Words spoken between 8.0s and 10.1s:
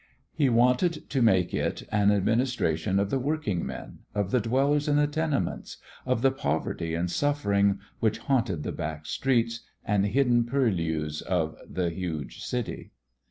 haunted the back streets and